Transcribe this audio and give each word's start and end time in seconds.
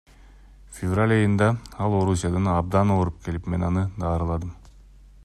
Февраль 0.77 1.13
айында 1.15 1.49
ал 1.87 1.97
Орусиядан 1.99 2.51
абдан 2.57 2.97
ооруп 2.97 3.23
келип, 3.29 3.47
аны 3.59 3.67
мен 3.67 3.97
даарыладым. 4.05 4.57